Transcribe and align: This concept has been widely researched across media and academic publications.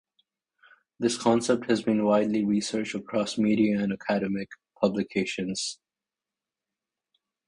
This 0.97 1.15
concept 1.15 1.69
has 1.69 1.83
been 1.83 2.03
widely 2.05 2.43
researched 2.43 2.95
across 2.95 3.37
media 3.37 3.79
and 3.79 3.93
academic 3.93 4.49
publications. 4.81 5.77